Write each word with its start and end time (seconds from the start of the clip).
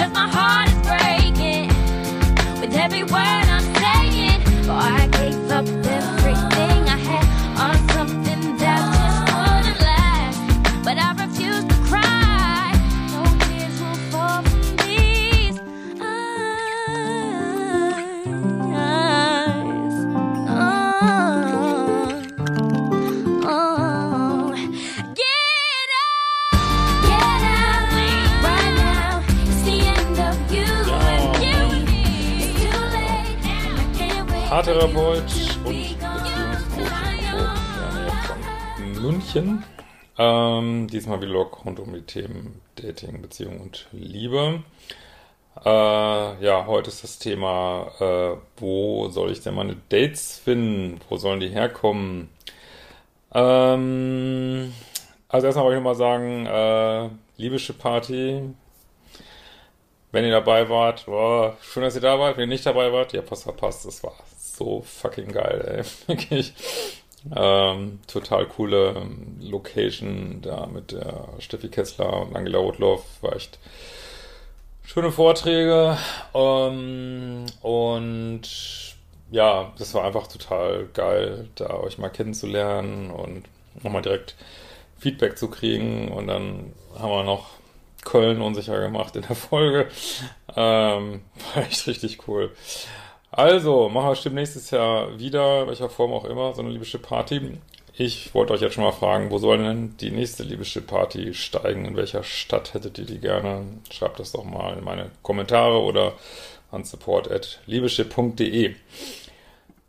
Because 0.00 0.14
my 0.14 0.28
heart 0.28 0.68
is 0.70 0.78
breaking 0.86 1.68
with 2.58 2.74
every 2.74 3.02
word 3.04 3.39
Paartherapeut 34.50 35.22
und 35.64 35.96
Beziehungscoach 36.00 36.90
in 38.78 39.00
München. 39.00 39.62
Ähm, 40.18 40.88
diesmal 40.88 41.20
Vlog 41.20 41.64
rund 41.64 41.78
um 41.78 41.94
die 41.94 42.02
Themen 42.02 42.60
Dating, 42.74 43.22
Beziehung 43.22 43.60
und 43.60 43.86
Liebe. 43.92 44.64
Äh, 45.64 45.68
ja, 45.68 46.66
heute 46.66 46.90
ist 46.90 47.04
das 47.04 47.20
Thema, 47.20 47.92
äh, 48.00 48.38
wo 48.56 49.08
soll 49.10 49.30
ich 49.30 49.40
denn 49.40 49.54
meine 49.54 49.76
Dates 49.88 50.40
finden? 50.44 51.00
Wo 51.08 51.16
sollen 51.16 51.38
die 51.38 51.50
herkommen? 51.50 52.28
Ähm, 53.32 54.74
also 55.28 55.46
erstmal 55.46 55.66
wollte 55.66 55.78
ich 55.78 55.84
mal 55.84 55.94
sagen, 55.94 56.46
äh, 56.46 57.08
Liebische 57.36 57.74
Party, 57.74 58.52
wenn 60.10 60.24
ihr 60.24 60.32
dabei 60.32 60.68
wart, 60.68 61.06
boah, 61.06 61.56
schön, 61.62 61.84
dass 61.84 61.94
ihr 61.94 62.00
da 62.00 62.18
wart. 62.18 62.36
Wenn 62.36 62.48
ihr 62.48 62.54
nicht 62.54 62.66
dabei 62.66 62.92
wart, 62.92 63.14
ihr 63.14 63.20
habt 63.20 63.30
was 63.30 63.44
verpasst. 63.44 63.86
Das 63.86 64.02
war 64.02 64.12
so 64.60 64.82
fucking 64.82 65.32
geil, 65.32 65.64
ey. 65.66 65.84
Wirklich. 66.06 66.52
Ähm, 67.34 68.00
total 68.06 68.46
coole 68.46 68.94
ähm, 68.96 69.36
Location 69.40 70.40
da 70.42 70.66
mit 70.66 70.92
der 70.92 71.28
Steffi 71.38 71.68
Kessler 71.68 72.22
und 72.22 72.36
Angela 72.36 72.58
Rotloff. 72.58 73.04
War 73.22 73.36
echt 73.36 73.58
schöne 74.84 75.12
Vorträge. 75.12 75.96
Ähm, 76.34 77.46
und 77.62 78.42
ja, 79.30 79.72
das 79.78 79.94
war 79.94 80.04
einfach 80.04 80.26
total 80.26 80.88
geil, 80.92 81.48
da 81.54 81.74
euch 81.74 81.98
mal 81.98 82.08
kennenzulernen 82.08 83.10
und 83.10 83.44
nochmal 83.82 84.02
direkt 84.02 84.34
Feedback 84.98 85.38
zu 85.38 85.48
kriegen. 85.48 86.08
Und 86.08 86.26
dann 86.26 86.72
haben 86.98 87.10
wir 87.10 87.24
noch 87.24 87.50
Köln 88.04 88.40
unsicher 88.40 88.80
gemacht 88.80 89.16
in 89.16 89.22
der 89.22 89.36
Folge. 89.36 89.88
Ähm, 90.56 91.22
war 91.54 91.62
echt 91.62 91.86
richtig 91.86 92.26
cool. 92.28 92.50
Also, 93.32 93.88
machen 93.88 94.06
wir 94.06 94.10
bestimmt 94.10 94.34
nächstes 94.34 94.70
Jahr 94.70 95.18
wieder, 95.18 95.66
welcher 95.68 95.88
Form 95.88 96.12
auch 96.12 96.24
immer, 96.24 96.52
so 96.52 96.62
eine 96.62 96.70
liebische 96.70 96.98
Party. 96.98 97.58
Ich 97.94 98.34
wollte 98.34 98.52
euch 98.52 98.60
jetzt 98.60 98.74
schon 98.74 98.84
mal 98.84 98.92
fragen, 98.92 99.30
wo 99.30 99.38
soll 99.38 99.58
denn 99.58 99.96
die 99.98 100.10
nächste 100.10 100.42
liebische 100.42 100.80
Party 100.80 101.34
steigen? 101.34 101.84
In 101.84 101.96
welcher 101.96 102.24
Stadt 102.24 102.74
hättet 102.74 102.98
ihr 102.98 103.04
die 103.04 103.18
gerne? 103.18 103.64
Schreibt 103.90 104.18
das 104.18 104.32
doch 104.32 104.44
mal 104.44 104.76
in 104.76 104.84
meine 104.84 105.10
Kommentare 105.22 105.80
oder 105.80 106.14
an 106.72 106.84
support.liebische.de. 106.84 108.74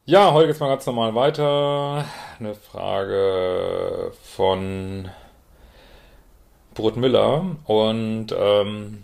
Ja, 0.06 0.34
heute 0.34 0.48
geht's 0.48 0.60
mal 0.60 0.68
ganz 0.68 0.86
normal 0.86 1.16
weiter. 1.16 2.06
Eine 2.40 2.54
Frage 2.56 4.12
von 4.24 5.10
Brut 6.74 6.98
Miller. 6.98 7.56
Und 7.66 8.36
ähm, 8.38 9.04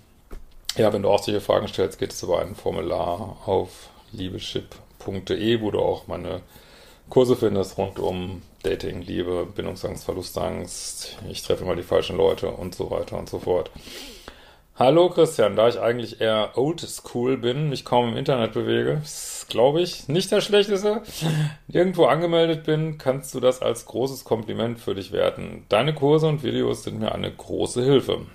ja, 0.75 0.91
wenn 0.91 1.03
du 1.03 1.09
auch 1.09 1.23
solche 1.23 1.41
Fragen 1.41 1.67
stellst, 1.67 1.97
geht 1.97 2.11
es 2.11 2.21
über 2.23 2.41
ein 2.41 2.55
Formular 2.55 3.37
auf 3.45 3.89
liebeschip.de, 4.11 5.61
wo 5.61 5.71
du 5.71 5.79
auch 5.79 6.07
meine 6.07 6.41
Kurse 7.09 7.35
findest 7.35 7.77
rund 7.77 7.99
um 7.99 8.41
Dating, 8.63 9.01
Liebe, 9.01 9.45
Bindungsangst, 9.45 10.03
Verlustangst, 10.03 11.17
ich 11.29 11.41
treffe 11.41 11.63
immer 11.63 11.75
die 11.75 11.83
falschen 11.83 12.17
Leute 12.17 12.49
und 12.49 12.75
so 12.75 12.91
weiter 12.91 13.17
und 13.17 13.29
so 13.29 13.39
fort. 13.39 13.71
Hallo 14.75 15.09
Christian, 15.09 15.55
da 15.55 15.67
ich 15.67 15.79
eigentlich 15.79 16.21
eher 16.21 16.51
old 16.55 16.81
school 16.81 17.37
bin, 17.37 17.69
mich 17.69 17.83
kaum 17.83 18.09
im 18.09 18.17
Internet 18.17 18.53
bewege, 18.53 19.01
glaube 19.49 19.81
ich, 19.81 20.07
nicht 20.07 20.31
der 20.31 20.41
schlechteste, 20.41 21.01
nirgendwo 21.67 22.05
angemeldet 22.05 22.63
bin, 22.63 22.99
kannst 22.99 23.33
du 23.33 23.39
das 23.39 23.61
als 23.61 23.85
großes 23.85 24.23
Kompliment 24.23 24.79
für 24.79 24.93
dich 24.93 25.11
werten. 25.11 25.65
Deine 25.69 25.95
Kurse 25.95 26.27
und 26.27 26.43
Videos 26.43 26.83
sind 26.83 26.99
mir 26.99 27.11
eine 27.11 27.31
große 27.31 27.83
Hilfe. 27.83 28.27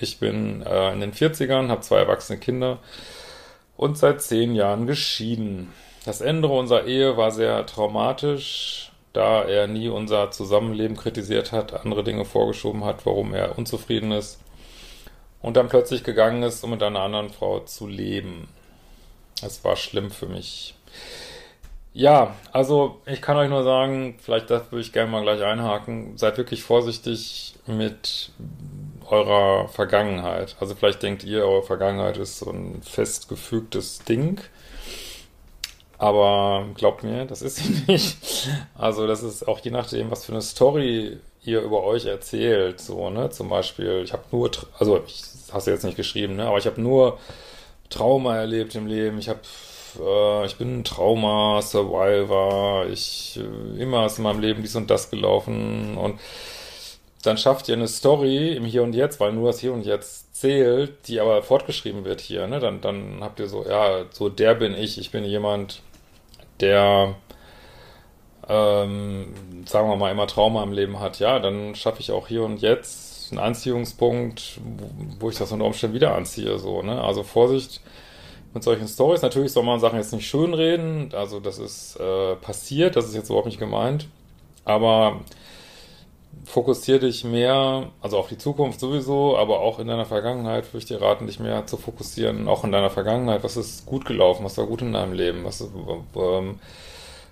Ich 0.00 0.18
bin 0.18 0.62
äh, 0.62 0.92
in 0.92 1.00
den 1.00 1.12
40ern, 1.12 1.68
habe 1.68 1.82
zwei 1.82 1.98
erwachsene 1.98 2.40
Kinder 2.40 2.80
und 3.76 3.98
seit 3.98 4.22
zehn 4.22 4.54
Jahren 4.54 4.86
geschieden. 4.86 5.72
Das 6.04 6.20
Ende 6.20 6.48
unserer 6.48 6.84
Ehe 6.84 7.16
war 7.16 7.30
sehr 7.30 7.64
traumatisch, 7.66 8.92
da 9.12 9.42
er 9.42 9.66
nie 9.66 9.88
unser 9.88 10.30
Zusammenleben 10.30 10.96
kritisiert 10.96 11.52
hat, 11.52 11.72
andere 11.72 12.04
Dinge 12.04 12.24
vorgeschoben 12.24 12.84
hat, 12.84 13.06
warum 13.06 13.32
er 13.32 13.56
unzufrieden 13.58 14.12
ist 14.12 14.40
und 15.44 15.58
dann 15.58 15.68
plötzlich 15.68 16.04
gegangen 16.04 16.42
ist, 16.42 16.64
um 16.64 16.70
mit 16.70 16.82
einer 16.82 17.00
anderen 17.00 17.28
Frau 17.28 17.60
zu 17.60 17.86
leben. 17.86 18.48
Es 19.42 19.62
war 19.62 19.76
schlimm 19.76 20.10
für 20.10 20.26
mich. 20.26 20.74
Ja, 21.92 22.34
also 22.50 23.02
ich 23.04 23.20
kann 23.20 23.36
euch 23.36 23.50
nur 23.50 23.62
sagen, 23.62 24.16
vielleicht 24.20 24.48
das 24.48 24.72
würde 24.72 24.80
ich 24.80 24.94
gerne 24.94 25.10
mal 25.10 25.22
gleich 25.22 25.42
einhaken, 25.42 26.16
seid 26.16 26.38
wirklich 26.38 26.62
vorsichtig 26.62 27.56
mit 27.66 28.30
eurer 29.14 29.68
Vergangenheit. 29.68 30.56
Also 30.60 30.74
vielleicht 30.74 31.02
denkt 31.02 31.24
ihr, 31.24 31.44
eure 31.44 31.62
Vergangenheit 31.62 32.16
ist 32.16 32.38
so 32.38 32.50
ein 32.50 32.82
festgefügtes 32.82 34.00
Ding. 34.00 34.40
Aber 35.98 36.66
glaubt 36.74 37.04
mir, 37.04 37.24
das 37.24 37.42
ist 37.42 37.56
sie 37.56 37.84
nicht. 37.92 38.18
Also 38.74 39.06
das 39.06 39.22
ist 39.22 39.48
auch 39.48 39.60
je 39.60 39.70
nachdem, 39.70 40.10
was 40.10 40.24
für 40.24 40.32
eine 40.32 40.42
Story 40.42 41.18
ihr 41.44 41.60
über 41.60 41.84
euch 41.84 42.06
erzählt. 42.06 42.80
So, 42.80 43.10
ne? 43.10 43.30
Zum 43.30 43.48
Beispiel, 43.48 44.02
ich 44.04 44.12
habe 44.12 44.24
nur, 44.32 44.50
also 44.78 45.02
ich 45.06 45.22
hast 45.52 45.66
du 45.66 45.70
jetzt 45.70 45.84
nicht 45.84 45.96
geschrieben, 45.96 46.36
ne? 46.36 46.46
Aber 46.46 46.58
ich 46.58 46.66
habe 46.66 46.80
nur 46.80 47.18
Trauma 47.90 48.36
erlebt 48.36 48.74
im 48.74 48.86
Leben. 48.86 49.18
Ich 49.18 49.28
habe, 49.28 49.40
äh, 50.00 50.46
ich 50.46 50.56
bin 50.56 50.80
ein 50.80 50.84
Trauma-Survivor. 50.84 52.86
Ich, 52.86 53.38
äh, 53.38 53.80
immer 53.80 54.06
ist 54.06 54.18
in 54.18 54.24
meinem 54.24 54.40
Leben 54.40 54.62
dies 54.62 54.76
und 54.76 54.90
das 54.90 55.10
gelaufen. 55.10 55.96
Und 55.96 56.18
dann 57.26 57.38
schafft 57.38 57.68
ihr 57.68 57.74
eine 57.74 57.88
Story 57.88 58.52
im 58.54 58.64
Hier 58.64 58.82
und 58.82 58.94
Jetzt, 58.94 59.20
weil 59.20 59.32
nur 59.32 59.48
das 59.48 59.60
Hier 59.60 59.72
und 59.72 59.84
Jetzt 59.84 60.34
zählt, 60.34 61.08
die 61.08 61.20
aber 61.20 61.42
fortgeschrieben 61.42 62.04
wird 62.04 62.20
hier, 62.20 62.46
ne? 62.46 62.60
Dann, 62.60 62.80
dann 62.80 63.18
habt 63.20 63.40
ihr 63.40 63.48
so, 63.48 63.64
ja, 63.64 64.04
so 64.10 64.28
der 64.28 64.54
bin 64.54 64.74
ich. 64.74 64.98
Ich 64.98 65.10
bin 65.10 65.24
jemand, 65.24 65.80
der, 66.60 67.14
ähm, 68.48 69.34
sagen 69.66 69.88
wir 69.88 69.96
mal, 69.96 70.10
immer 70.10 70.26
Trauma 70.26 70.62
im 70.62 70.72
Leben 70.72 71.00
hat. 71.00 71.18
Ja, 71.18 71.38
dann 71.38 71.74
schaffe 71.74 72.00
ich 72.00 72.10
auch 72.12 72.28
hier 72.28 72.42
und 72.42 72.62
jetzt 72.62 73.30
einen 73.30 73.40
Anziehungspunkt, 73.40 74.60
wo, 75.18 75.30
ich 75.30 75.38
das 75.38 75.52
unter 75.52 75.64
Umständen 75.64 75.94
wieder 75.94 76.14
anziehe, 76.14 76.58
so, 76.58 76.82
ne? 76.82 77.02
Also 77.02 77.22
Vorsicht 77.22 77.80
mit 78.52 78.62
solchen 78.62 78.86
Stories. 78.88 79.22
Natürlich 79.22 79.52
soll 79.52 79.64
man 79.64 79.80
Sachen 79.80 79.98
jetzt 79.98 80.12
nicht 80.12 80.28
schönreden. 80.28 81.10
Also 81.14 81.40
das 81.40 81.58
ist 81.58 81.96
äh, 81.96 82.36
passiert, 82.36 82.96
das 82.96 83.06
ist 83.06 83.14
jetzt 83.14 83.28
überhaupt 83.28 83.46
nicht 83.46 83.58
gemeint. 83.58 84.08
Aber 84.64 85.20
fokussier 86.44 86.98
dich 86.98 87.24
mehr, 87.24 87.90
also 88.00 88.18
auf 88.18 88.28
die 88.28 88.38
Zukunft 88.38 88.80
sowieso, 88.80 89.36
aber 89.36 89.60
auch 89.60 89.78
in 89.78 89.86
deiner 89.86 90.04
Vergangenheit 90.04 90.66
würde 90.68 90.78
ich 90.78 90.86
dir 90.86 91.00
raten, 91.00 91.26
dich 91.26 91.40
mehr 91.40 91.66
zu 91.66 91.76
fokussieren, 91.76 92.48
auch 92.48 92.64
in 92.64 92.72
deiner 92.72 92.90
Vergangenheit, 92.90 93.44
was 93.44 93.56
ist 93.56 93.86
gut 93.86 94.04
gelaufen, 94.04 94.44
was 94.44 94.58
war 94.58 94.66
gut 94.66 94.82
in 94.82 94.92
deinem 94.92 95.12
Leben, 95.12 95.44
was, 95.44 95.60
ähm, 95.60 96.58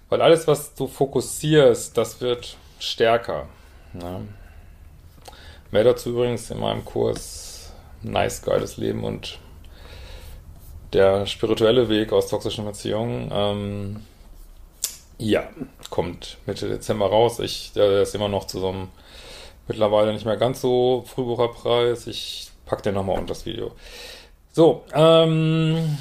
weil 0.09 0.23
alles, 0.23 0.47
was 0.47 0.75
du 0.75 0.87
fokussierst, 0.87 1.97
das 1.97 2.21
wird 2.21 2.57
stärker. 2.79 3.49
Ne? 3.93 4.29
Mehr 5.71 5.85
dazu 5.85 6.11
übrigens 6.11 6.51
in 6.51 6.61
meinem 6.61 6.85
Kurs 6.85 7.73
Nice, 8.03 8.43
geiles 8.43 8.77
Leben 8.77 9.05
und 9.05 9.39
der 10.93 11.27
spirituelle 11.27 11.89
Weg 11.89 12.13
aus 12.13 12.29
toxischen 12.29 12.65
Beziehungen. 12.65 13.31
Ähm, 13.33 14.03
Ja, 15.19 15.49
kommt 15.91 16.38
Mitte 16.47 16.69
Dezember 16.69 17.06
raus. 17.06 17.38
Ich, 17.38 17.73
der 17.75 18.03
ist 18.03 18.14
immer 18.14 18.29
noch 18.29 18.47
zu 18.47 18.59
so 18.61 18.69
einem 18.69 18.88
mittlerweile 19.69 20.12
nicht 20.12 20.26
mehr 20.26 20.37
ganz 20.37 20.61
so 20.61 21.05
Frühbucherpreis. 21.06 22.06
Ich 22.06 22.50
pack 22.67 22.82
den 22.82 22.94
nochmal 22.94 23.19
unter 23.19 23.35
das 23.35 23.47
Video. 23.47 23.73
So, 24.53 24.85
ähm, 24.93 25.99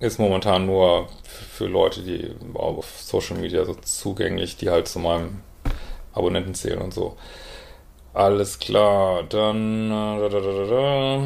ist 0.00 0.18
momentan 0.18 0.66
nur 0.66 1.08
für 1.50 1.66
Leute, 1.66 2.02
die 2.02 2.30
auf 2.54 3.00
Social 3.00 3.36
Media 3.36 3.64
so 3.64 3.74
zugänglich, 3.74 4.56
die 4.56 4.70
halt 4.70 4.88
zu 4.88 4.98
meinem 4.98 5.40
Abonnenten 6.12 6.54
zählen 6.54 6.80
und 6.80 6.94
so. 6.94 7.16
Alles 8.12 8.58
klar, 8.58 9.24
dann. 9.24 9.90
Äh, 9.90 10.20
da, 10.20 10.28
da, 10.28 10.40
da, 10.40 10.64
da. 10.66 11.22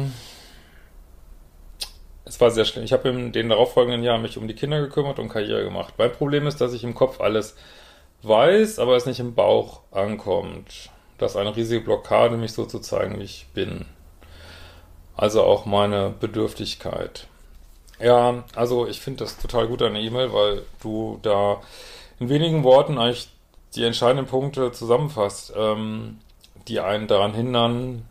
Es 2.29 2.39
war 2.39 2.51
sehr 2.51 2.63
schlimm. 2.63 2.85
Ich 2.85 2.93
habe 2.93 3.09
in 3.09 3.31
den 3.31 3.49
darauffolgenden 3.49 4.03
Jahren 4.03 4.21
mich 4.21 4.37
um 4.37 4.47
die 4.47 4.53
Kinder 4.53 4.79
gekümmert 4.79 5.17
und 5.17 5.29
Karriere 5.29 5.63
gemacht. 5.63 5.95
Mein 5.97 6.11
Problem 6.11 6.45
ist, 6.45 6.61
dass 6.61 6.73
ich 6.73 6.83
im 6.83 6.93
Kopf 6.93 7.19
alles 7.19 7.55
weiß, 8.21 8.77
aber 8.77 8.95
es 8.95 9.07
nicht 9.07 9.19
im 9.19 9.33
Bauch 9.33 9.81
ankommt. 9.89 10.91
Das 11.17 11.31
ist 11.31 11.37
eine 11.37 11.55
riesige 11.55 11.81
Blockade, 11.81 12.37
mich 12.37 12.53
so 12.53 12.65
zu 12.65 12.79
zeigen, 12.79 13.19
wie 13.19 13.23
ich 13.23 13.47
bin. 13.55 13.85
Also 15.17 15.41
auch 15.41 15.65
meine 15.65 16.13
Bedürftigkeit. 16.19 17.25
Ja, 17.99 18.43
also 18.55 18.87
ich 18.87 18.99
finde 18.99 19.23
das 19.23 19.39
total 19.39 19.67
gut, 19.67 19.81
deine 19.81 19.99
E-Mail, 19.99 20.31
weil 20.31 20.61
du 20.83 21.17
da 21.23 21.61
in 22.19 22.29
wenigen 22.29 22.63
Worten 22.63 22.99
eigentlich 22.99 23.29
die 23.75 23.85
entscheidenden 23.85 24.27
Punkte 24.27 24.71
zusammenfasst, 24.71 25.51
ähm, 25.57 26.19
die 26.67 26.79
einen 26.79 27.07
daran 27.07 27.33
hindern, 27.33 28.07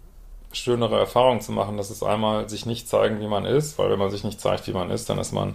schönere 0.53 0.99
Erfahrungen 0.99 1.41
zu 1.41 1.53
machen. 1.53 1.77
Das 1.77 1.91
ist 1.91 2.03
einmal 2.03 2.49
sich 2.49 2.67
nicht 2.67 2.89
zeigen, 2.89 3.21
wie 3.21 3.27
man 3.27 3.45
ist, 3.45 3.79
weil 3.79 3.91
wenn 3.91 3.99
man 3.99 4.11
sich 4.11 4.25
nicht 4.25 4.41
zeigt, 4.41 4.67
wie 4.67 4.73
man 4.73 4.91
ist, 4.91 5.11
dann 5.11 5.19
ist 5.19 5.33
man 5.33 5.55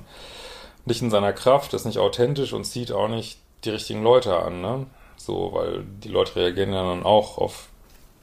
nicht 0.85 1.01
in 1.01 1.09
seiner 1.09 1.33
Kraft, 1.33 1.73
ist 1.73 1.85
nicht 1.85 1.97
authentisch 1.97 2.53
und 2.53 2.65
zieht 2.65 2.91
auch 2.91 3.07
nicht 3.07 3.39
die 3.63 3.69
richtigen 3.69 4.03
Leute 4.03 4.37
an, 4.37 4.61
ne? 4.61 4.85
So, 5.15 5.51
weil 5.53 5.83
die 6.03 6.09
Leute 6.09 6.35
reagieren 6.35 6.73
ja 6.73 6.83
dann 6.83 7.03
auch 7.03 7.37
auf 7.37 7.69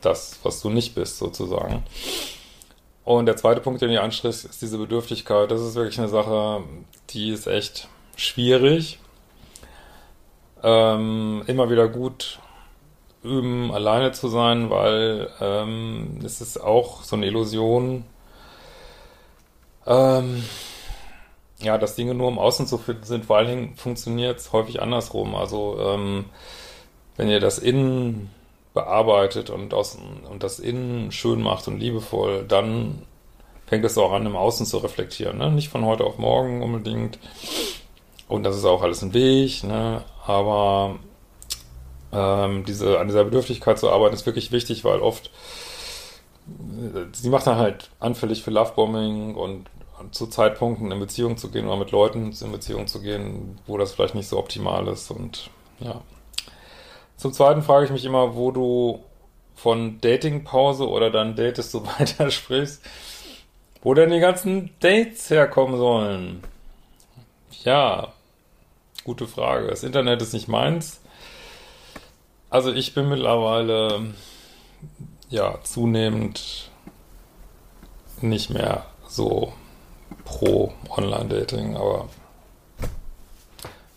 das, 0.00 0.38
was 0.43 0.61
du 0.61 0.70
nicht 0.70 0.94
bist, 0.94 1.19
sozusagen. 1.19 1.82
Und 3.05 3.26
der 3.26 3.37
zweite 3.37 3.61
Punkt, 3.61 3.81
den 3.81 3.90
ihr 3.90 4.02
ansprichst, 4.02 4.44
ist 4.44 4.62
diese 4.62 4.78
Bedürftigkeit. 4.78 5.50
Das 5.50 5.61
ist 5.61 5.75
wirklich 5.75 5.99
eine 5.99 6.08
Sache, 6.08 6.62
die 7.11 7.31
ist 7.31 7.46
echt 7.46 7.88
schwierig. 8.16 8.99
Ähm, 10.62 11.43
immer 11.46 11.70
wieder 11.70 11.88
gut 11.88 12.38
üben, 13.22 13.70
alleine 13.72 14.12
zu 14.12 14.28
sein, 14.28 14.70
weil 14.70 15.28
ähm, 15.40 16.20
es 16.25 16.40
ist 16.40 16.58
auch 16.58 17.02
so 17.02 17.17
eine 17.17 17.26
Illusion, 17.26 18.05
ähm, 19.87 20.44
ja, 21.61 21.76
dass 21.76 21.94
Dinge 21.94 22.14
nur 22.14 22.28
im 22.28 22.38
Außen 22.38 22.67
zu 22.67 22.78
finden 22.78 23.05
sind. 23.05 23.26
Vor 23.26 23.37
allen 23.37 23.49
Dingen 23.49 23.76
funktioniert 23.76 24.38
es 24.38 24.52
häufig 24.52 24.81
andersrum. 24.81 25.34
Also 25.34 25.78
ähm, 25.81 26.26
wenn 27.17 27.28
ihr 27.28 27.40
das 27.40 27.58
Innen 27.58 28.31
bearbeitet 28.72 29.50
und, 29.50 29.75
aus, 29.75 29.99
und 30.31 30.43
das 30.43 30.58
Innen 30.58 31.12
schön 31.12 31.43
macht 31.43 31.69
und 31.69 31.78
liebevoll, 31.78 32.44
dann 32.46 33.02
fängt 33.66 33.84
es 33.84 33.99
auch 33.99 34.12
an, 34.12 34.26
im 34.26 34.37
Außen 34.37 34.64
zu 34.64 34.78
reflektieren. 34.78 35.38
Ne? 35.38 35.50
Nicht 35.50 35.69
von 35.69 35.84
heute 35.84 36.05
auf 36.05 36.19
morgen 36.19 36.62
unbedingt. 36.62 37.19
Und 38.26 38.44
das 38.44 38.56
ist 38.56 38.64
auch 38.64 38.82
alles 38.82 39.02
ein 39.02 39.12
Weg, 39.12 39.64
ne? 39.64 40.02
aber 40.26 40.99
ähm, 42.12 42.64
diese, 42.64 42.98
an 42.98 43.08
dieser 43.08 43.24
Bedürftigkeit 43.24 43.78
zu 43.78 43.90
arbeiten 43.90 44.14
ist 44.14 44.26
wirklich 44.26 44.52
wichtig, 44.52 44.84
weil 44.84 45.00
oft 45.00 45.30
sie 47.12 47.28
macht 47.28 47.46
dann 47.46 47.58
halt 47.58 47.90
anfällig 48.00 48.42
für 48.42 48.50
Lovebombing 48.50 49.34
und 49.34 49.66
zu 50.12 50.26
Zeitpunkten 50.26 50.90
in 50.90 50.98
Beziehung 50.98 51.36
zu 51.36 51.50
gehen 51.50 51.66
oder 51.66 51.76
mit 51.76 51.90
Leuten 51.90 52.32
in 52.32 52.52
Beziehung 52.52 52.86
zu 52.86 53.00
gehen, 53.00 53.58
wo 53.66 53.76
das 53.76 53.92
vielleicht 53.92 54.14
nicht 54.14 54.28
so 54.28 54.38
optimal 54.38 54.88
ist 54.88 55.10
und 55.10 55.50
ja. 55.78 56.00
Zum 57.16 57.32
Zweiten 57.32 57.62
frage 57.62 57.84
ich 57.84 57.92
mich 57.92 58.04
immer, 58.04 58.34
wo 58.34 58.50
du 58.50 59.04
von 59.54 60.00
Datingpause 60.00 60.88
oder 60.88 61.10
dann 61.10 61.36
datest 61.36 61.74
du 61.74 61.84
weiter 61.98 62.30
sprichst, 62.30 62.82
wo 63.82 63.94
denn 63.94 64.10
die 64.10 64.20
ganzen 64.20 64.70
Dates 64.80 65.28
herkommen 65.28 65.76
sollen. 65.76 66.42
Ja, 67.62 68.12
gute 69.04 69.26
Frage. 69.26 69.68
Das 69.68 69.82
Internet 69.82 70.22
ist 70.22 70.32
nicht 70.32 70.48
meins. 70.48 71.00
Also 72.50 72.73
ich 72.73 72.94
bin 72.94 73.08
mittlerweile 73.08 74.12
ja 75.29 75.58
zunehmend 75.62 76.70
nicht 78.20 78.50
mehr 78.50 78.85
so 79.08 79.52
pro 80.25 80.73
Online-Dating, 80.91 81.76
aber 81.76 82.08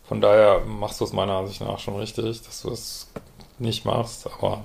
von 0.08 0.22
daher 0.22 0.60
machst 0.60 1.02
du 1.02 1.06
es 1.06 1.14
meiner 1.14 1.34
Ansicht 1.34 1.62
nach 1.62 1.80
schon 1.80 1.98
richtig, 1.98 2.44
dass 2.44 2.62
du 2.62 2.70
es 2.70 3.12
nicht 3.58 3.86
machst, 3.86 4.28
aber 4.28 4.62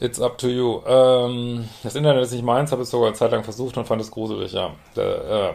it's 0.00 0.20
up 0.20 0.36
to 0.38 0.48
you. 0.48 0.82
Ähm, 0.86 1.68
das 1.84 1.94
Internet 1.94 2.24
ist 2.24 2.32
nicht 2.32 2.44
meins, 2.44 2.72
habe 2.72 2.82
es 2.82 2.90
sogar 2.90 3.08
eine 3.08 3.16
Zeit 3.16 3.30
lang 3.30 3.44
versucht 3.44 3.76
und 3.76 3.86
fand 3.86 4.02
es 4.02 4.10
gruselig, 4.10 4.52
ja. 4.52 4.74
Äh, 4.96 5.52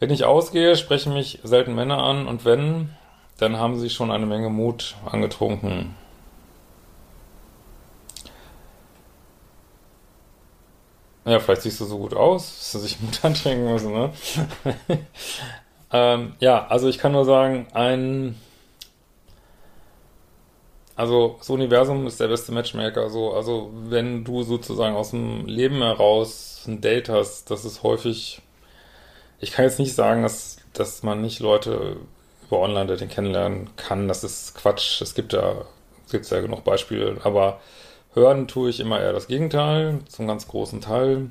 wenn 0.00 0.10
ich 0.10 0.24
ausgehe, 0.24 0.76
sprechen 0.76 1.14
mich 1.14 1.40
selten 1.44 1.74
Männer 1.74 2.02
an 2.02 2.26
und 2.26 2.44
wenn, 2.44 2.94
dann 3.38 3.56
haben 3.58 3.78
sie 3.78 3.90
schon 3.90 4.10
eine 4.10 4.26
Menge 4.26 4.50
Mut 4.50 4.96
angetrunken. 5.04 5.94
Ja, 11.24 11.40
vielleicht 11.40 11.62
siehst 11.62 11.80
du 11.80 11.86
so 11.86 11.98
gut 11.98 12.14
aus, 12.14 12.58
dass 12.58 12.72
du 12.72 12.78
sich 12.78 13.00
Mut 13.02 13.24
antrinken 13.24 13.70
müssen, 13.70 13.92
ne? 13.92 14.12
ähm, 15.92 16.34
ja, 16.40 16.66
also 16.66 16.88
ich 16.88 16.98
kann 16.98 17.12
nur 17.12 17.24
sagen, 17.24 17.66
ein 17.72 18.36
also 20.96 21.36
das 21.38 21.50
Universum 21.50 22.06
ist 22.06 22.20
der 22.20 22.28
beste 22.28 22.52
Matchmaker. 22.52 23.10
So, 23.10 23.32
also 23.32 23.70
wenn 23.74 24.24
du 24.24 24.42
sozusagen 24.42 24.94
aus 24.94 25.10
dem 25.10 25.46
Leben 25.46 25.82
heraus 25.82 26.64
ein 26.66 26.80
Date 26.80 27.08
hast, 27.08 27.50
das 27.50 27.64
ist 27.64 27.82
häufig. 27.82 28.42
Ich 29.40 29.52
kann 29.52 29.64
jetzt 29.64 29.78
nicht 29.80 29.94
sagen, 29.94 30.22
dass, 30.22 30.58
dass 30.72 31.02
man 31.02 31.20
nicht 31.20 31.40
Leute 31.40 31.96
über 32.46 32.60
Online-Dating 32.60 33.08
kennenlernen 33.08 33.70
kann. 33.76 34.08
Das 34.08 34.24
ist 34.24 34.54
Quatsch. 34.54 35.00
Es 35.00 35.14
gibt 35.14 35.32
ja, 35.32 35.54
es 36.12 36.30
ja 36.30 36.40
genug 36.40 36.64
Beispiele, 36.64 37.16
aber 37.24 37.60
Hören 38.14 38.46
tue 38.46 38.70
ich 38.70 38.78
immer 38.78 39.00
eher 39.00 39.12
das 39.12 39.26
Gegenteil, 39.26 39.98
zum 40.08 40.28
ganz 40.28 40.46
großen 40.46 40.80
Teil. 40.80 41.30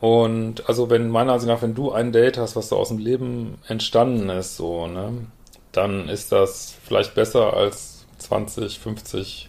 Und 0.00 0.68
also 0.68 0.90
wenn 0.90 1.08
meiner 1.08 1.32
Ansicht 1.32 1.48
nach, 1.48 1.62
wenn 1.62 1.74
du 1.74 1.92
ein 1.92 2.12
Date 2.12 2.36
hast, 2.36 2.56
was 2.56 2.68
so 2.68 2.76
aus 2.76 2.88
dem 2.88 2.98
Leben 2.98 3.56
entstanden 3.68 4.28
ist, 4.28 4.56
so, 4.56 4.86
ne, 4.86 5.26
dann 5.70 6.08
ist 6.08 6.32
das 6.32 6.74
vielleicht 6.84 7.14
besser 7.14 7.54
als 7.54 8.04
20, 8.18 8.78
50 8.78 9.48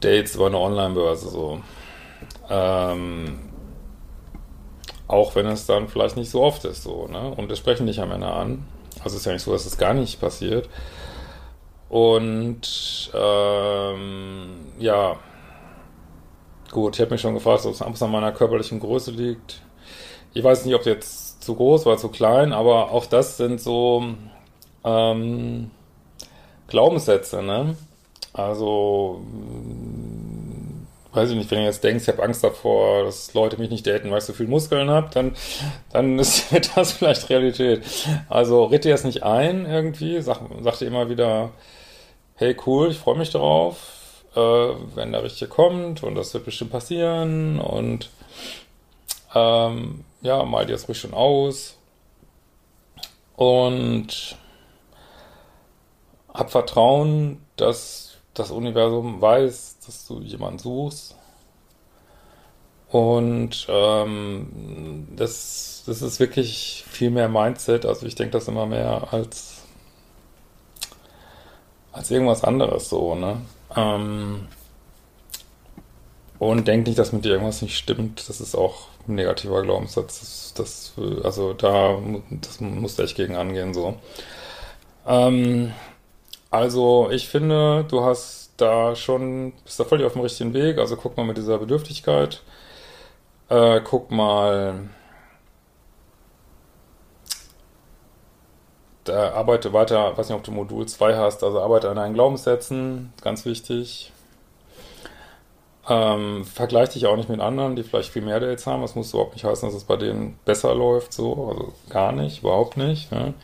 Dates 0.00 0.36
über 0.36 0.46
eine 0.46 0.58
Online-Börse, 0.58 1.28
so. 1.28 1.60
Ähm, 2.48 3.40
auch 5.08 5.34
wenn 5.34 5.46
es 5.46 5.66
dann 5.66 5.88
vielleicht 5.88 6.16
nicht 6.16 6.30
so 6.30 6.42
oft 6.42 6.64
ist, 6.64 6.82
so, 6.82 7.08
ne? 7.08 7.30
Und 7.36 7.50
es 7.50 7.58
sprechen 7.58 7.86
dich 7.86 7.96
ja 7.96 8.06
Männer 8.06 8.34
an. 8.34 8.66
Also 9.04 9.16
es 9.16 9.20
ist 9.20 9.26
ja 9.26 9.32
nicht 9.32 9.42
so, 9.42 9.52
dass 9.52 9.66
es 9.66 9.76
gar 9.78 9.94
nicht 9.94 10.20
passiert. 10.20 10.68
Und 11.90 13.12
ähm, 13.14 14.56
ja, 14.78 15.16
gut, 16.72 16.96
ich 16.96 17.00
habe 17.00 17.12
mich 17.12 17.20
schon 17.20 17.34
gefragt, 17.34 17.66
ob 17.66 17.94
es 17.94 18.02
an 18.02 18.10
meiner 18.10 18.32
körperlichen 18.32 18.80
Größe 18.80 19.10
liegt. 19.10 19.60
Ich 20.32 20.42
weiß 20.42 20.64
nicht, 20.64 20.74
ob 20.74 20.86
jetzt 20.86 21.42
zu 21.44 21.54
groß 21.54 21.86
oder 21.86 21.98
zu 21.98 22.08
klein, 22.08 22.52
aber 22.52 22.90
auch 22.90 23.06
das 23.06 23.36
sind 23.36 23.60
so 23.60 24.02
ähm, 24.82 25.70
Glaubenssätze, 26.66 27.42
ne? 27.42 27.76
Also, 28.32 29.22
weiß 31.14 31.30
ich 31.30 31.36
nicht, 31.36 31.50
wenn 31.50 31.58
du 31.58 31.64
jetzt 31.64 31.84
denkst, 31.84 32.04
ich 32.04 32.08
habe 32.08 32.22
Angst 32.22 32.42
davor, 32.42 33.04
dass 33.04 33.34
Leute 33.34 33.56
mich 33.58 33.70
nicht 33.70 33.86
daten, 33.86 34.10
weil 34.10 34.18
ich 34.18 34.24
so 34.24 34.32
viel 34.32 34.48
Muskeln 34.48 34.90
habe, 34.90 35.10
dann, 35.12 35.34
dann 35.90 36.18
ist 36.18 36.46
das 36.74 36.92
vielleicht 36.92 37.30
Realität. 37.30 37.82
Also 38.28 38.64
red 38.64 38.84
dir 38.84 38.92
das 38.92 39.04
nicht 39.04 39.22
ein 39.22 39.66
irgendwie, 39.66 40.20
sag, 40.20 40.40
sag 40.62 40.78
dir 40.78 40.86
immer 40.86 41.08
wieder, 41.08 41.52
hey 42.36 42.56
cool, 42.66 42.90
ich 42.90 42.98
freue 42.98 43.16
mich 43.16 43.30
darauf, 43.30 43.76
äh, 44.34 44.40
wenn 44.40 45.12
der 45.12 45.22
Richtige 45.22 45.48
kommt 45.48 46.02
und 46.02 46.14
das 46.16 46.34
wird 46.34 46.44
bestimmt 46.44 46.72
passieren 46.72 47.60
und 47.60 48.10
ähm, 49.34 50.04
ja, 50.22 50.42
mal 50.44 50.66
dir 50.66 50.72
das 50.72 50.88
ruhig 50.88 50.98
schon 50.98 51.14
aus 51.14 51.76
und 53.36 54.36
hab 56.32 56.50
Vertrauen, 56.50 57.40
dass 57.56 58.13
das 58.34 58.50
Universum 58.50 59.20
weiß, 59.20 59.78
dass 59.86 60.06
du 60.06 60.20
jemanden 60.20 60.58
suchst 60.58 61.16
und 62.88 63.66
ähm, 63.68 65.08
das, 65.16 65.82
das 65.86 66.02
ist 66.02 66.20
wirklich 66.20 66.84
viel 66.88 67.10
mehr 67.10 67.28
Mindset, 67.28 67.86
also 67.86 68.06
ich 68.06 68.14
denke 68.14 68.32
das 68.32 68.48
immer 68.48 68.66
mehr 68.66 69.08
als 69.12 69.64
als 71.94 72.10
irgendwas 72.10 72.42
anderes 72.44 72.88
so, 72.88 73.14
ne? 73.14 73.40
Ähm, 73.76 74.48
und 76.38 76.66
denk 76.68 76.86
nicht, 76.86 76.98
dass 76.98 77.12
mit 77.12 77.24
dir 77.24 77.32
irgendwas 77.32 77.62
nicht 77.62 77.76
stimmt. 77.76 78.28
Das 78.28 78.40
ist 78.40 78.54
auch 78.54 78.88
ein 79.08 79.14
negativer 79.14 79.62
Glaubenssatz. 79.62 80.20
Das, 80.20 80.92
das, 80.96 81.24
also 81.24 81.52
da 81.54 81.98
das 82.30 82.60
musst 82.60 82.98
du 82.98 83.02
echt 83.02 83.16
gegen 83.16 83.36
angehen, 83.36 83.72
so. 83.72 83.96
Ähm, 85.06 85.72
also 86.54 87.10
ich 87.10 87.28
finde, 87.28 87.84
du 87.88 88.04
hast 88.04 88.52
da 88.58 88.94
schon, 88.94 89.52
bist 89.64 89.80
da 89.80 89.84
völlig 89.84 90.06
auf 90.06 90.12
dem 90.12 90.22
richtigen 90.22 90.54
Weg. 90.54 90.78
Also 90.78 90.96
guck 90.96 91.16
mal 91.16 91.26
mit 91.26 91.36
dieser 91.36 91.58
Bedürftigkeit. 91.58 92.42
Äh, 93.48 93.80
guck 93.82 94.12
mal, 94.12 94.88
da 99.02 99.32
arbeite 99.32 99.72
weiter, 99.72 100.16
weiß 100.16 100.28
nicht, 100.28 100.38
ob 100.38 100.44
du 100.44 100.52
Modul 100.52 100.86
2 100.86 101.16
hast, 101.16 101.42
also 101.42 101.60
arbeite 101.60 101.90
an 101.90 101.96
deinen 101.96 102.14
Glaubenssätzen, 102.14 103.12
ganz 103.20 103.44
wichtig. 103.44 104.12
Ähm, 105.88 106.44
vergleich 106.44 106.90
dich 106.90 107.06
auch 107.06 107.16
nicht 107.16 107.28
mit 107.28 107.40
anderen, 107.40 107.74
die 107.74 107.82
vielleicht 107.82 108.10
viel 108.10 108.22
mehr 108.22 108.38
Dates 108.38 108.66
haben. 108.68 108.82
Das 108.82 108.94
muss 108.94 109.12
überhaupt 109.12 109.34
nicht 109.34 109.44
heißen, 109.44 109.68
dass 109.68 109.76
es 109.76 109.84
bei 109.84 109.96
denen 109.96 110.38
besser 110.44 110.72
läuft, 110.74 111.12
so. 111.12 111.48
Also 111.48 111.72
gar 111.90 112.12
nicht, 112.12 112.42
überhaupt 112.42 112.76
nicht. 112.76 113.10
Ne? 113.10 113.34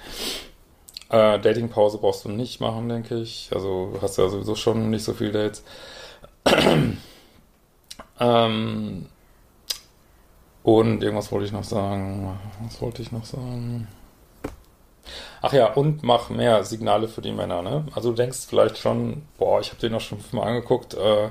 Äh, 1.11 1.41
Datingpause 1.41 1.99
brauchst 1.99 2.25
du 2.25 2.29
nicht 2.29 2.61
machen, 2.61 2.89
denke 2.89 3.17
ich. 3.17 3.51
Also 3.53 3.99
hast 4.01 4.17
ja 4.19 4.29
sowieso 4.29 4.55
schon 4.55 4.91
nicht 4.91 5.05
so 5.05 5.13
viele 5.13 5.33
Dates. 5.33 5.65
ähm, 8.21 9.07
und 10.63 11.03
irgendwas 11.03 11.33
wollte 11.33 11.47
ich 11.47 11.53
noch 11.53 11.65
sagen. 11.65 12.39
Was 12.63 12.81
wollte 12.81 13.03
ich 13.03 13.11
noch 13.11 13.25
sagen? 13.25 13.89
Ach 15.43 15.53
ja, 15.53 15.73
und 15.73 16.03
mach 16.03 16.31
mehr 16.31 16.65
Signale 16.65 17.09
für 17.09 17.23
die 17.23 17.33
Männer, 17.33 17.63
ne? 17.63 17.87
Also 17.95 18.11
du 18.11 18.17
denkst 18.17 18.47
vielleicht 18.49 18.79
schon, 18.79 19.23
boah, 19.39 19.61
ich 19.61 19.71
habe 19.71 19.81
den 19.81 19.93
noch 19.93 20.01
schon 20.01 20.19
fünfmal 20.19 20.49
angeguckt, 20.49 20.95
äh, 20.95 21.31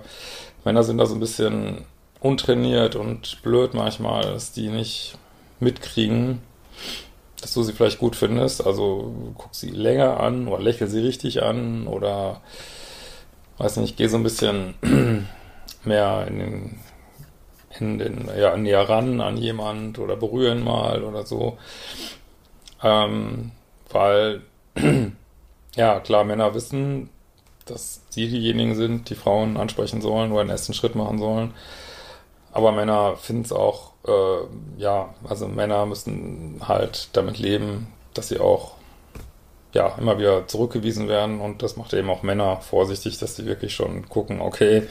Männer 0.65 0.83
sind 0.83 0.97
da 0.97 1.05
so 1.05 1.15
ein 1.15 1.19
bisschen 1.19 1.85
untrainiert 2.19 2.95
und 2.95 3.41
blöd 3.43 3.73
manchmal, 3.73 4.23
dass 4.23 4.51
die 4.51 4.67
nicht 4.67 5.17
mitkriegen, 5.59 6.41
dass 7.41 7.53
du 7.53 7.63
sie 7.63 7.73
vielleicht 7.73 7.99
gut 7.99 8.15
findest. 8.15 8.65
Also 8.65 9.13
guck 9.37 9.53
sie 9.55 9.69
länger 9.69 10.19
an 10.19 10.47
oder 10.47 10.61
lächel 10.61 10.87
sie 10.87 10.99
richtig 10.99 11.43
an 11.43 11.87
oder 11.87 12.41
weiß 13.57 13.77
nicht, 13.77 13.97
geh 13.97 14.07
so 14.07 14.17
ein 14.17 14.23
bisschen 14.23 14.75
mehr 15.83 16.25
in 16.27 16.39
den, 16.39 16.79
in 17.79 17.99
den, 17.99 18.29
ja, 18.37 18.57
näher 18.57 18.87
ran 18.87 19.21
an 19.21 19.37
jemand 19.37 19.99
oder 19.99 20.15
berühren 20.15 20.63
mal 20.63 21.03
oder 21.03 21.25
so. 21.25 21.57
Ähm, 22.81 23.51
weil, 23.89 24.41
ja, 25.75 25.99
klar, 25.99 26.23
Männer 26.23 26.53
wissen, 26.53 27.09
dass 27.65 28.01
sie 28.09 28.29
diejenigen 28.29 28.75
sind, 28.75 29.09
die 29.09 29.15
Frauen 29.15 29.57
ansprechen 29.57 30.01
sollen 30.01 30.31
oder 30.31 30.43
den 30.43 30.49
ersten 30.49 30.73
Schritt 30.73 30.95
machen 30.95 31.19
sollen. 31.19 31.53
Aber 32.51 32.71
Männer 32.71 33.15
finden 33.15 33.43
es 33.43 33.51
auch, 33.51 33.91
äh, 34.07 34.81
ja, 34.81 35.13
also 35.27 35.47
Männer 35.47 35.85
müssen 35.85 36.61
halt 36.67 37.09
damit 37.13 37.37
leben, 37.37 37.87
dass 38.13 38.29
sie 38.29 38.39
auch, 38.39 38.73
ja, 39.73 39.95
immer 39.99 40.17
wieder 40.17 40.47
zurückgewiesen 40.47 41.07
werden 41.07 41.39
und 41.39 41.61
das 41.61 41.77
macht 41.77 41.93
eben 41.93 42.09
auch 42.09 42.23
Männer 42.23 42.57
vorsichtig, 42.57 43.19
dass 43.19 43.35
sie 43.35 43.45
wirklich 43.45 43.75
schon 43.75 44.09
gucken, 44.09 44.41
okay, 44.41 44.87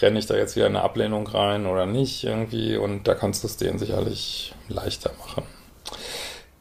renne 0.00 0.18
ich 0.18 0.26
da 0.26 0.34
jetzt 0.34 0.56
wieder 0.56 0.66
in 0.66 0.76
eine 0.76 0.84
Ablehnung 0.84 1.26
rein 1.28 1.66
oder 1.66 1.86
nicht 1.86 2.24
irgendwie 2.24 2.76
und 2.76 3.06
da 3.06 3.14
kannst 3.14 3.44
du 3.44 3.46
es 3.46 3.56
denen 3.56 3.78
sicherlich 3.78 4.54
leichter 4.68 5.12
machen. 5.20 5.44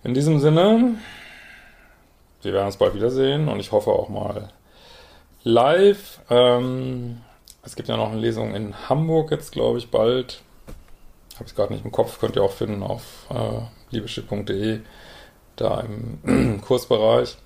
In 0.03 0.13
diesem 0.13 0.39
Sinne, 0.39 0.95
wir 2.41 2.53
werden 2.53 2.67
uns 2.67 2.77
bald 2.77 2.93
wiedersehen 2.93 3.47
und 3.47 3.59
ich 3.59 3.71
hoffe 3.71 3.91
auch 3.91 4.09
mal 4.09 4.49
live. 5.43 6.21
Ähm, 6.29 7.21
es 7.69 7.75
gibt 7.75 7.87
ja 7.87 7.97
noch 7.97 8.11
eine 8.11 8.19
Lesung 8.19 8.55
in 8.55 8.89
Hamburg 8.89 9.29
jetzt, 9.29 9.51
glaube 9.51 9.77
ich, 9.77 9.91
bald. 9.91 10.41
Habe 11.35 11.45
ich 11.45 11.53
gerade 11.53 11.71
nicht 11.71 11.85
im 11.85 11.91
Kopf, 11.91 12.19
könnt 12.19 12.35
ihr 12.35 12.41
auch 12.41 12.51
finden 12.51 12.81
auf 12.81 13.27
äh, 13.29 13.61
liebeschiff.de, 13.91 14.79
da 15.55 15.81
im 15.81 16.61
Kursbereich. 16.61 17.37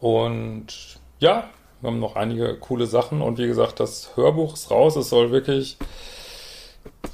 Und 0.00 0.98
ja, 1.18 1.50
wir 1.82 1.90
haben 1.90 2.00
noch 2.00 2.16
einige 2.16 2.56
coole 2.56 2.86
Sachen 2.86 3.20
und 3.20 3.36
wie 3.36 3.46
gesagt, 3.46 3.80
das 3.80 4.16
Hörbuch 4.16 4.54
ist 4.54 4.70
raus. 4.70 4.96
Es 4.96 5.10
soll 5.10 5.30
wirklich 5.30 5.76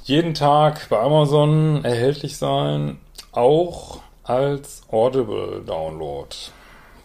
jeden 0.05 0.33
Tag 0.33 0.87
bei 0.87 1.01
Amazon 1.01 1.83
erhältlich 1.83 2.37
sein, 2.37 2.97
auch 3.33 3.99
als 4.23 4.83
Audible-Download. 4.89 6.33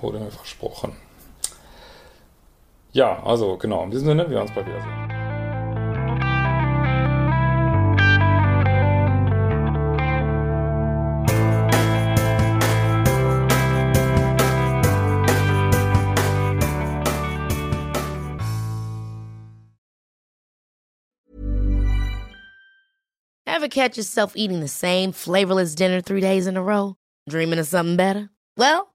Wurde 0.01 0.21
mir 0.21 0.31
versprochen. 0.31 1.08
Ja, 2.93 3.23
also 3.23 3.57
genau, 3.57 3.85
in 3.85 3.91
diesem 3.91 4.09
Sinne, 4.09 4.31
wir 4.31 4.41
uns 4.41 4.53
bald 4.53 4.67
wiedersehen. 4.67 5.09
Ever 23.47 23.69
catch 23.69 23.97
yourself 23.97 24.35
eating 24.37 24.61
the 24.61 24.69
same 24.69 25.13
flavorless 25.13 25.75
dinner 25.75 26.01
three 26.01 26.21
days 26.21 26.47
in 26.47 26.57
a 26.57 26.63
row? 26.63 26.95
Dreaming 27.29 27.59
of 27.59 27.67
something 27.67 27.97
better? 27.97 28.31
Well, 28.57 28.95